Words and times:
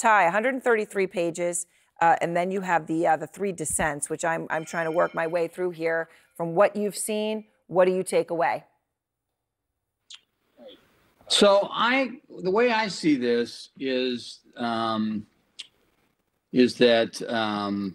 Ty, 0.00 0.24
133 0.24 1.06
pages, 1.06 1.66
uh, 2.00 2.16
and 2.20 2.36
then 2.36 2.50
you 2.50 2.62
have 2.62 2.86
the 2.86 3.06
uh, 3.06 3.16
the 3.16 3.26
three 3.26 3.52
dissents, 3.52 4.08
which 4.08 4.24
I'm 4.24 4.46
I'm 4.48 4.64
trying 4.64 4.86
to 4.86 4.90
work 4.90 5.14
my 5.14 5.26
way 5.26 5.46
through 5.48 5.70
here. 5.70 6.08
From 6.36 6.54
what 6.54 6.74
you've 6.74 6.96
seen, 6.96 7.44
what 7.66 7.84
do 7.84 7.92
you 7.92 8.02
take 8.02 8.30
away? 8.30 8.64
So 11.30 11.68
I, 11.70 12.18
the 12.42 12.50
way 12.50 12.72
I 12.72 12.88
see 12.88 13.16
this 13.16 13.68
is, 13.78 14.40
um, 14.56 15.26
is 16.52 16.74
that 16.78 17.22
um, 17.30 17.94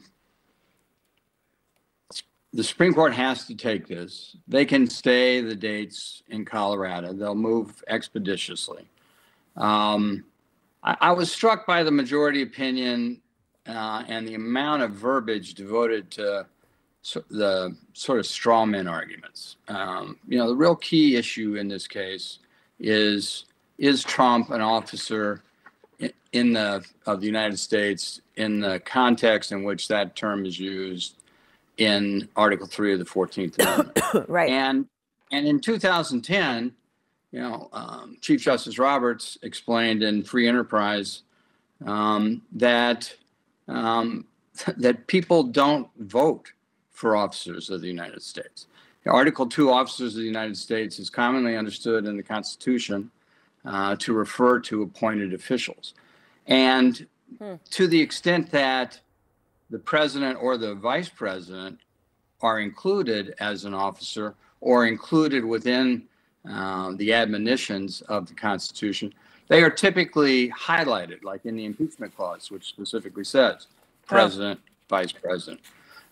the 2.53 2.63
Supreme 2.63 2.93
Court 2.93 3.13
has 3.13 3.45
to 3.47 3.55
take 3.55 3.87
this. 3.87 4.37
They 4.47 4.63
can 4.63 4.87
stay 4.87 5.41
the 5.41 5.55
dates 5.55 6.23
in 6.29 6.45
Colorado. 6.45 7.11
They'll 7.11 7.35
move 7.35 7.83
expeditiously. 7.89 8.87
Um, 9.57 10.23
I, 10.85 10.95
I 11.01 11.11
was 11.11 11.31
struck 11.31 11.65
by 11.65 11.83
the 11.83 11.91
majority 11.91 12.41
opinion 12.41 13.21
uh, 13.67 14.03
and 14.07 14.27
the 14.27 14.35
amount 14.35 14.83
of 14.83 14.91
verbiage 14.91 15.55
devoted 15.55 16.11
to 16.11 16.45
so 17.01 17.23
the 17.29 17.75
sort 17.93 18.17
of 18.17 18.25
straw 18.25 18.65
man 18.65 18.87
arguments. 18.87 19.57
Um, 19.67 20.17
you 20.27 20.39
know, 20.39 20.47
the 20.47 20.55
real 20.55 20.75
key 20.75 21.17
issue 21.17 21.55
in 21.55 21.67
this 21.67 21.87
case 21.87 22.39
is 22.79 23.45
is 23.77 24.03
Trump 24.03 24.49
an 24.49 24.61
officer 24.61 25.43
in 26.31 26.53
the 26.53 26.83
of 27.05 27.21
the 27.21 27.27
United 27.27 27.59
States 27.59 28.21
in 28.35 28.59
the 28.59 28.79
context 28.79 29.51
in 29.51 29.63
which 29.63 29.87
that 29.87 30.15
term 30.15 30.45
is 30.45 30.59
used 30.59 31.15
in 31.77 32.27
Article 32.35 32.65
Three 32.67 32.93
of 32.93 32.99
the 32.99 33.05
Fourteenth 33.05 33.59
Amendment? 33.59 33.99
right. 34.27 34.49
And 34.49 34.87
and 35.31 35.47
in 35.47 35.59
2010, 35.59 36.73
you 37.35 37.41
know, 37.41 37.67
um, 37.73 38.17
Chief 38.21 38.41
Justice 38.41 38.79
Roberts 38.79 39.37
explained 39.41 40.01
in 40.01 40.23
Free 40.23 40.47
Enterprise 40.47 41.23
um, 41.85 42.41
that 42.53 43.13
um, 43.67 44.25
that 44.77 45.05
people 45.07 45.43
don't 45.43 45.89
vote 45.97 46.53
for 46.91 47.17
officers 47.17 47.69
of 47.69 47.81
the 47.81 47.89
United 47.89 48.21
States. 48.21 48.67
Article 49.05 49.45
2, 49.45 49.69
officers 49.69 50.15
of 50.15 50.21
the 50.21 50.25
United 50.25 50.57
States, 50.57 50.97
is 50.97 51.09
commonly 51.09 51.57
understood 51.57 52.05
in 52.05 52.15
the 52.15 52.23
Constitution 52.23 53.11
uh, 53.65 53.97
to 53.97 54.13
refer 54.13 54.59
to 54.61 54.81
appointed 54.81 55.33
officials. 55.33 55.93
And 56.47 57.05
hmm. 57.37 57.55
to 57.71 57.85
the 57.85 57.99
extent 58.01 58.49
that 58.51 58.99
the 59.69 59.77
president 59.77 60.39
or 60.41 60.57
the 60.57 60.73
vice 60.73 61.09
president 61.09 61.79
are 62.41 62.61
included 62.61 63.35
as 63.39 63.65
an 63.65 63.73
officer 63.73 64.35
or 64.61 64.87
included 64.87 65.43
within 65.43 66.07
uh, 66.49 66.93
the 66.95 67.13
admonitions 67.13 68.01
of 68.01 68.27
the 68.27 68.33
Constitution, 68.33 69.13
they 69.47 69.63
are 69.63 69.69
typically 69.69 70.49
highlighted, 70.49 71.23
like 71.23 71.45
in 71.45 71.55
the 71.55 71.65
impeachment 71.65 72.15
clause, 72.15 72.49
which 72.49 72.65
specifically 72.65 73.23
says 73.23 73.67
president, 74.07 74.59
oh. 74.63 74.71
vice 74.89 75.11
president. 75.11 75.61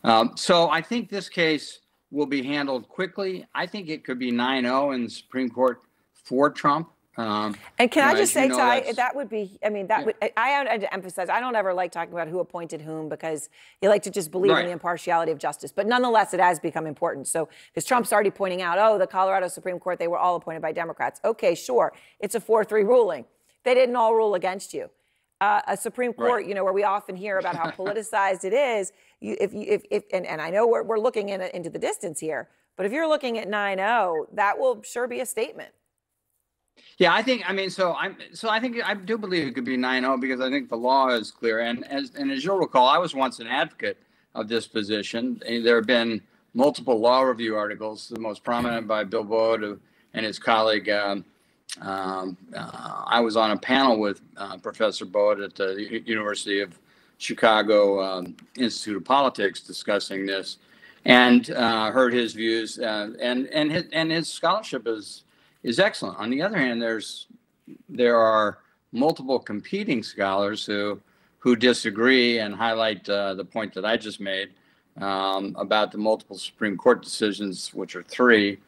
Um, 0.03 0.31
so 0.35 0.69
I 0.69 0.81
think 0.81 1.09
this 1.09 1.29
case 1.29 1.79
will 2.11 2.25
be 2.25 2.43
handled 2.43 2.87
quickly. 2.89 3.45
I 3.55 3.65
think 3.65 3.89
it 3.89 4.03
could 4.03 4.19
be 4.19 4.31
9 4.31 4.63
0 4.63 4.91
in 4.91 5.03
the 5.05 5.09
Supreme 5.09 5.49
Court 5.49 5.81
for 6.13 6.49
Trump. 6.49 6.89
Um, 7.15 7.55
and 7.77 7.91
can 7.91 8.03
I 8.03 8.17
just 8.17 8.33
say, 8.33 8.47
know, 8.47 8.57
Ty, 8.57 8.93
that 8.93 9.15
would 9.15 9.29
be, 9.29 9.59
I 9.63 9.69
mean, 9.69 9.87
that 9.87 9.99
yeah. 9.99 10.05
would, 10.05 10.15
I, 10.35 10.49
have 10.49 10.79
to 10.79 10.91
emphasize, 10.93 11.29
I 11.29 11.39
don't 11.39 11.55
ever 11.55 11.73
like 11.73 11.91
talking 11.91 12.13
about 12.13 12.27
who 12.27 12.39
appointed 12.39 12.81
whom 12.81 13.07
because 13.07 13.49
you 13.81 13.89
like 13.89 14.01
to 14.03 14.09
just 14.09 14.31
believe 14.31 14.51
right. 14.51 14.61
in 14.61 14.65
the 14.65 14.71
impartiality 14.71 15.31
of 15.31 15.37
justice. 15.37 15.71
But 15.71 15.85
nonetheless, 15.85 16.33
it 16.33 16.39
has 16.39 16.59
become 16.59 16.87
important. 16.87 17.27
So, 17.27 17.49
because 17.67 17.85
Trump's 17.85 18.11
already 18.11 18.31
pointing 18.31 18.63
out, 18.63 18.79
oh, 18.79 18.97
the 18.97 19.05
Colorado 19.05 19.47
Supreme 19.47 19.79
Court, 19.79 19.99
they 19.99 20.07
were 20.07 20.17
all 20.17 20.35
appointed 20.37 20.61
by 20.61 20.71
Democrats. 20.71 21.19
Okay, 21.23 21.53
sure. 21.53 21.93
It's 22.19 22.33
a 22.33 22.39
4 22.39 22.65
3 22.65 22.83
ruling. 22.83 23.25
They 23.63 23.75
didn't 23.75 23.95
all 23.95 24.15
rule 24.15 24.33
against 24.33 24.73
you 24.73 24.89
uh, 25.43 25.61
a 25.67 25.75
Supreme 25.75 26.13
Court, 26.13 26.31
right. 26.31 26.47
you 26.47 26.55
know, 26.55 26.63
where 26.63 26.73
we 26.73 26.83
often 26.83 27.15
hear 27.15 27.37
about 27.37 27.55
how 27.55 27.69
politicized 27.81 28.45
it 28.45 28.53
is. 28.53 28.93
You, 29.19 29.35
if 29.41 29.53
you, 29.53 29.65
if, 29.67 29.83
if 29.91 30.03
and, 30.13 30.25
and 30.25 30.41
I 30.41 30.49
know 30.49 30.65
we're, 30.67 30.83
we're 30.83 30.99
looking 30.99 31.29
in, 31.29 31.41
into 31.41 31.69
the 31.69 31.79
distance 31.79 32.19
here, 32.19 32.47
but 32.77 32.85
if 32.85 32.93
you're 32.93 33.07
looking 33.07 33.37
at 33.37 33.47
9-0, 33.49 34.27
that 34.33 34.57
will 34.57 34.81
sure 34.83 35.07
be 35.07 35.19
a 35.19 35.25
statement. 35.25 35.71
Yeah, 36.97 37.13
I 37.13 37.21
think. 37.21 37.49
I 37.49 37.53
mean, 37.53 37.69
so 37.69 37.95
I'm. 37.95 38.17
So 38.33 38.49
I 38.49 38.59
think 38.59 38.77
I 38.83 38.93
do 38.93 39.17
believe 39.17 39.47
it 39.47 39.55
could 39.55 39.65
be 39.65 39.77
9-0 39.77 40.21
because 40.21 40.41
I 40.41 40.49
think 40.49 40.69
the 40.69 40.77
law 40.77 41.09
is 41.09 41.31
clear. 41.31 41.59
And 41.59 41.85
as 41.85 42.13
and 42.15 42.31
as 42.31 42.43
you'll 42.43 42.57
recall, 42.57 42.87
I 42.87 42.97
was 42.97 43.15
once 43.15 43.39
an 43.39 43.47
advocate 43.47 43.97
of 44.35 44.47
this 44.47 44.67
position. 44.67 45.41
There 45.45 45.75
have 45.75 45.87
been 45.87 46.21
multiple 46.53 46.99
law 46.99 47.21
review 47.21 47.55
articles, 47.55 48.09
the 48.09 48.19
most 48.19 48.43
prominent 48.43 48.87
by 48.87 49.03
Bill 49.03 49.23
Baude 49.23 49.79
and 50.13 50.25
his 50.25 50.37
colleague 50.37 50.89
um, 50.89 51.25
um, 51.81 52.37
uh, 52.55 53.03
I 53.07 53.19
was 53.19 53.35
on 53.35 53.51
a 53.51 53.57
panel 53.57 53.99
with 53.99 54.21
uh, 54.37 54.57
Professor 54.57 55.05
Baude 55.05 55.41
at 55.41 55.55
the 55.55 56.01
University 56.05 56.59
of 56.59 56.77
Chicago 57.17 58.01
um, 58.01 58.35
Institute 58.57 58.97
of 58.97 59.05
Politics 59.05 59.61
discussing 59.61 60.25
this, 60.25 60.57
and 61.05 61.49
uh, 61.51 61.91
heard 61.91 62.13
his 62.13 62.33
views. 62.33 62.79
Uh, 62.79 63.13
and 63.19 63.47
and 63.47 63.71
his, 63.71 63.85
and 63.91 64.11
his 64.11 64.27
scholarship 64.27 64.87
is 64.87 65.23
is 65.63 65.79
excellent. 65.79 66.17
On 66.19 66.29
the 66.29 66.41
other 66.41 66.57
hand, 66.57 66.81
there's 66.81 67.27
there 67.89 68.17
are 68.17 68.59
multiple 68.91 69.39
competing 69.39 70.03
scholars 70.03 70.65
who 70.65 70.99
who 71.39 71.55
disagree 71.55 72.39
and 72.39 72.55
highlight 72.55 73.07
uh, 73.09 73.33
the 73.33 73.43
point 73.45 73.73
that 73.73 73.85
I 73.85 73.97
just 73.97 74.21
made 74.21 74.51
um, 75.01 75.55
about 75.57 75.91
the 75.91 75.97
multiple 75.97 76.37
Supreme 76.37 76.77
Court 76.77 77.01
decisions, 77.03 77.73
which 77.73 77.95
are 77.95 78.03
three, 78.03 78.59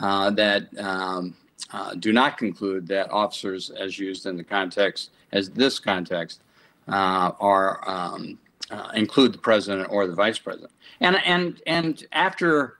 uh, 0.00 0.30
that 0.30 0.66
um, 0.78 1.34
uh, 1.72 1.94
do 1.94 2.12
not 2.12 2.38
conclude 2.38 2.86
that 2.88 3.10
officers, 3.10 3.70
as 3.70 3.98
used 3.98 4.26
in 4.26 4.36
the 4.36 4.44
context, 4.44 5.10
as 5.32 5.50
this 5.50 5.78
context, 5.78 6.40
uh, 6.88 7.32
are 7.40 7.88
um, 7.88 8.38
uh, 8.70 8.90
include 8.94 9.34
the 9.34 9.38
president 9.38 9.88
or 9.90 10.06
the 10.06 10.14
vice 10.14 10.38
president. 10.38 10.72
And 11.00 11.16
and 11.24 11.60
and 11.66 12.06
after, 12.12 12.78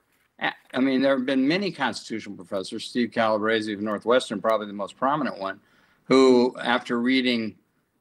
I 0.75 0.81
mean, 0.81 1.03
there 1.03 1.17
have 1.17 1.27
been 1.27 1.47
many 1.47 1.71
constitutional 1.71 2.35
professors. 2.37 2.85
Steve 2.85 3.11
Calabresi 3.11 3.75
of 3.75 3.81
Northwestern, 3.81 4.41
probably 4.41 4.67
the 4.67 4.73
most 4.73 4.97
prominent 4.97 5.39
one, 5.39 5.61
who, 6.05 6.57
after 6.61 7.01
reading, 7.01 7.55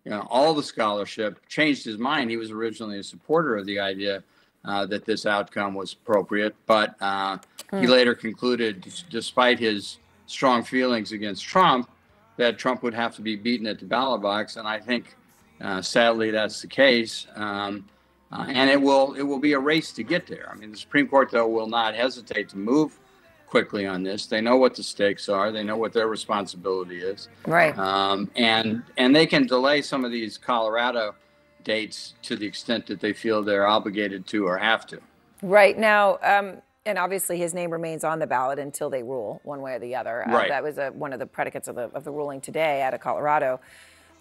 you 0.05 0.11
know, 0.11 0.25
all 0.29 0.53
the 0.53 0.63
scholarship, 0.63 1.45
changed 1.47 1.85
his 1.85 1.97
mind. 1.97 2.31
He 2.31 2.37
was 2.37 2.51
originally 2.51 2.99
a 2.99 3.03
supporter 3.03 3.57
of 3.57 3.65
the 3.65 3.79
idea. 3.79 4.23
Uh, 4.63 4.85
that 4.85 5.05
this 5.05 5.25
outcome 5.25 5.73
was 5.73 5.93
appropriate, 5.93 6.53
but 6.67 6.93
uh, 7.01 7.35
he 7.71 7.77
hmm. 7.77 7.85
later 7.85 8.13
concluded, 8.13 8.85
despite 9.09 9.57
his 9.57 9.97
strong 10.27 10.61
feelings 10.63 11.13
against 11.13 11.43
Trump, 11.43 11.89
that 12.37 12.59
Trump 12.59 12.83
would 12.83 12.93
have 12.93 13.15
to 13.15 13.23
be 13.23 13.35
beaten 13.35 13.65
at 13.65 13.79
the 13.79 13.85
ballot 13.85 14.21
box, 14.21 14.57
and 14.57 14.67
I 14.67 14.79
think, 14.79 15.15
uh, 15.61 15.81
sadly, 15.81 16.29
that's 16.29 16.61
the 16.61 16.67
case. 16.67 17.25
Um, 17.35 17.87
uh, 18.31 18.45
and 18.47 18.69
it 18.69 18.81
will 18.81 19.13
it 19.13 19.23
will 19.23 19.39
be 19.39 19.53
a 19.53 19.59
race 19.59 19.91
to 19.93 20.03
get 20.03 20.27
there. 20.27 20.49
I 20.51 20.55
mean, 20.55 20.71
the 20.71 20.77
Supreme 20.77 21.07
Court 21.07 21.29
though 21.31 21.47
will 21.47 21.67
not 21.67 21.95
hesitate 21.95 22.49
to 22.49 22.57
move 22.57 22.99
quickly 23.47 23.85
on 23.85 24.01
this. 24.01 24.27
They 24.27 24.39
know 24.39 24.55
what 24.55 24.75
the 24.75 24.83
stakes 24.83 25.27
are. 25.27 25.51
They 25.51 25.63
know 25.63 25.75
what 25.75 25.91
their 25.91 26.07
responsibility 26.07 27.01
is. 27.01 27.27
Right. 27.45 27.77
Um, 27.77 28.31
and 28.35 28.83
and 28.97 29.15
they 29.15 29.25
can 29.25 29.45
delay 29.45 29.81
some 29.81 30.05
of 30.05 30.11
these 30.11 30.37
Colorado 30.37 31.15
dates 31.63 32.15
to 32.23 32.35
the 32.35 32.45
extent 32.45 32.87
that 32.87 32.99
they 33.01 33.13
feel 33.13 33.43
they're 33.43 33.67
obligated 33.67 34.25
to 34.27 34.47
or 34.47 34.57
have 34.57 34.87
to. 34.87 34.99
Right 35.41 35.77
now. 35.77 36.17
Um, 36.23 36.61
and 36.85 36.97
obviously 36.97 37.37
his 37.37 37.53
name 37.53 37.69
remains 37.71 38.03
on 38.03 38.17
the 38.17 38.25
ballot 38.25 38.57
until 38.57 38.89
they 38.89 39.03
rule 39.03 39.39
one 39.43 39.61
way 39.61 39.73
or 39.73 39.79
the 39.79 39.95
other. 39.95 40.27
Uh, 40.27 40.33
right. 40.33 40.49
That 40.49 40.63
was 40.63 40.77
a, 40.77 40.89
one 40.89 41.13
of 41.13 41.19
the 41.19 41.27
predicates 41.27 41.67
of 41.67 41.75
the, 41.75 41.91
of 41.93 42.03
the 42.03 42.11
ruling 42.11 42.41
today 42.41 42.81
out 42.81 42.93
of 42.93 43.01
Colorado. 43.01 43.59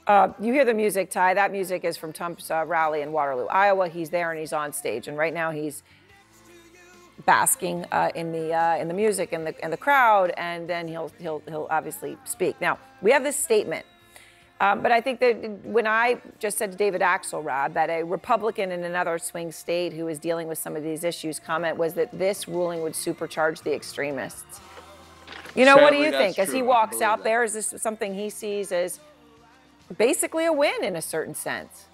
Uh, 0.06 0.32
you 0.40 0.52
hear 0.52 0.64
the 0.64 0.74
music, 0.74 1.10
Ty. 1.10 1.34
That 1.34 1.52
music 1.52 1.84
is 1.84 1.96
from 1.96 2.12
Trump's 2.12 2.50
uh, 2.50 2.64
rally 2.66 3.02
in 3.02 3.12
Waterloo, 3.12 3.46
Iowa. 3.46 3.88
He's 3.88 4.10
there 4.10 4.30
and 4.30 4.40
he's 4.40 4.52
on 4.52 4.72
stage, 4.72 5.08
and 5.08 5.16
right 5.16 5.32
now 5.32 5.50
he's 5.50 5.82
basking 7.26 7.84
uh, 7.92 8.10
in 8.14 8.32
the 8.32 8.52
uh, 8.52 8.76
in 8.76 8.88
the 8.88 8.94
music 8.94 9.32
and 9.32 9.46
the 9.46 9.54
and 9.62 9.72
the 9.72 9.76
crowd, 9.76 10.32
and 10.36 10.68
then 10.68 10.88
he'll 10.88 11.12
he'll 11.18 11.42
he'll 11.46 11.68
obviously 11.70 12.16
speak. 12.24 12.60
Now 12.60 12.78
we 13.02 13.12
have 13.12 13.22
this 13.22 13.36
statement 13.36 13.86
um, 14.60 14.82
but 14.82 14.92
I 14.92 15.00
think 15.00 15.20
that 15.20 15.64
when 15.64 15.86
I 15.86 16.20
just 16.38 16.58
said 16.58 16.72
to 16.72 16.76
David 16.76 17.00
Axelrod 17.00 17.72
that 17.72 17.88
a 17.88 18.02
Republican 18.02 18.72
in 18.72 18.84
another 18.84 19.18
swing 19.18 19.50
state 19.52 19.94
who 19.94 20.06
is 20.08 20.18
dealing 20.18 20.48
with 20.48 20.58
some 20.58 20.76
of 20.76 20.82
these 20.82 21.02
issues 21.02 21.38
comment 21.40 21.78
was 21.78 21.94
that 21.94 22.16
this 22.16 22.46
ruling 22.46 22.82
would 22.82 22.92
supercharge 22.92 23.62
the 23.62 23.74
extremists. 23.74 24.60
You 25.54 25.64
know, 25.64 25.76
Sadly, 25.76 25.82
what 25.82 25.92
do 25.92 25.98
you 25.98 26.10
think? 26.10 26.34
True. 26.34 26.44
As 26.44 26.52
he 26.52 26.60
walks 26.60 27.00
out 27.00 27.18
that. 27.18 27.24
there, 27.24 27.42
is 27.42 27.54
this 27.54 27.74
something 27.78 28.14
he 28.14 28.28
sees 28.28 28.70
as 28.70 29.00
basically 29.96 30.46
a 30.46 30.52
win 30.52 30.82
in 30.82 30.96
a 30.96 31.02
certain 31.02 31.34
sense? 31.34 31.86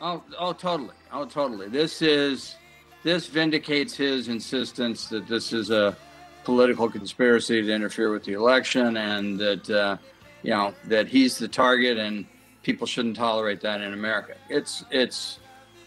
Oh, 0.00 0.22
oh, 0.38 0.52
totally. 0.52 0.94
Oh, 1.12 1.24
totally. 1.24 1.68
This 1.68 2.02
is 2.02 2.56
this 3.02 3.26
vindicates 3.26 3.96
his 3.96 4.28
insistence 4.28 5.08
that 5.08 5.26
this 5.26 5.52
is 5.52 5.70
a 5.70 5.96
political 6.44 6.88
conspiracy 6.88 7.62
to 7.62 7.72
interfere 7.72 8.10
with 8.10 8.24
the 8.24 8.34
election, 8.34 8.96
and 8.96 9.38
that 9.38 9.70
uh, 9.70 9.96
you 10.42 10.50
know 10.50 10.74
that 10.84 11.08
he's 11.08 11.38
the 11.38 11.48
target 11.48 11.98
and 11.98 12.26
people 12.62 12.86
shouldn't 12.86 13.16
tolerate 13.16 13.60
that 13.60 13.80
in 13.80 13.92
America. 13.92 14.34
It's 14.50 14.84
it's 14.90 15.38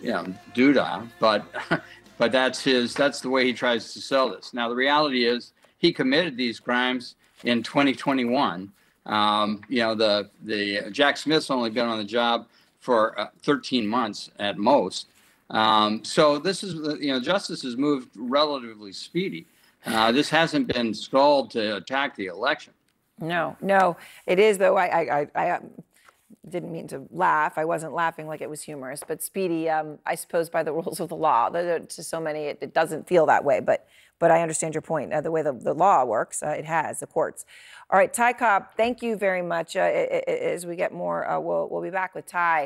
you 0.02 0.12
know 0.12 0.34
doodah, 0.56 1.08
but 1.20 1.46
but 2.18 2.32
that's 2.32 2.64
his 2.64 2.94
that's 2.94 3.22
the 3.22 3.30
way 3.30 3.46
he 3.46 3.54
tries 3.54 3.94
to 3.94 4.02
sell 4.02 4.30
this. 4.30 4.54
Now 4.54 4.70
the 4.70 4.76
reality 4.76 5.26
is 5.26 5.54
he 5.78 5.92
committed 5.92 6.38
these 6.38 6.60
crimes 6.60 7.16
in 7.44 7.64
2021. 7.64 8.72
Um, 9.06 9.62
you 9.70 9.80
know 9.80 9.96
the 9.96 10.30
the 10.44 10.92
Jack 10.92 11.18
Smith's 11.18 11.50
only 11.50 11.70
been 11.70 11.88
on 11.88 11.98
the 11.98 12.04
job 12.04 12.48
for 12.80 13.20
uh, 13.20 13.28
13 13.44 13.86
months 13.86 14.32
at 14.40 14.58
most. 14.58 15.08
Um, 15.50 16.04
so 16.04 16.38
this 16.38 16.64
is, 16.64 16.76
you 17.02 17.12
know, 17.12 17.20
justice 17.20 17.62
has 17.64 17.76
moved 17.76 18.10
relatively 18.16 18.94
speedy. 18.94 19.46
Uh, 19.86 20.12
this 20.12 20.30
hasn't 20.30 20.68
been 20.68 20.94
stalled 20.94 21.52
to 21.52 21.78
attack 21.78 22.16
the 22.16 22.28
election. 22.28 22.74
No, 23.20 23.58
no, 23.62 23.98
it 24.28 24.40
is 24.40 24.58
though. 24.58 24.78
I, 24.78 25.02
I, 25.02 25.28
I, 25.36 25.60
didn't 26.50 26.72
mean 26.72 26.88
to 26.90 27.08
laugh. 27.12 27.58
I 27.58 27.66
wasn't 27.66 27.94
laughing 27.94 28.28
like 28.28 28.42
it 28.42 28.50
was 28.50 28.62
humorous, 28.64 29.02
but 29.08 29.22
speedy. 29.22 29.70
Um, 29.70 30.00
I 30.06 30.16
suppose 30.16 30.50
by 30.50 30.64
the 30.64 30.74
rules 30.80 31.00
of 31.00 31.10
the 31.10 31.16
law, 31.16 31.50
to 31.50 31.86
so 31.90 32.20
many, 32.20 32.46
it, 32.46 32.58
it 32.62 32.74
doesn't 32.74 33.08
feel 33.08 33.26
that 33.28 33.44
way. 33.44 33.60
But, 33.60 33.88
but 34.20 34.32
I 34.32 34.42
understand 34.42 34.74
your 34.74 34.82
point. 34.82 35.14
Uh, 35.14 35.22
the 35.22 35.32
way 35.32 35.42
the, 35.42 35.54
the 35.54 35.74
law 35.74 36.04
works, 36.04 36.44
uh, 36.44 36.50
it 36.50 36.66
has 36.66 37.00
the 37.00 37.08
courts. 37.08 37.46
All 37.90 37.98
right, 37.98 38.14
Ty 38.14 38.34
Cobb, 38.34 38.68
thank 38.78 39.02
you 39.02 39.16
very 39.16 39.42
much. 39.42 39.76
Uh, 39.76 39.80
as 39.80 40.66
we 40.66 40.76
get 40.76 40.94
more, 40.94 41.28
uh, 41.28 41.40
we'll 41.40 41.68
we'll 41.70 41.82
be 41.82 41.90
back 41.90 42.14
with 42.14 42.26
Ty. 42.26 42.58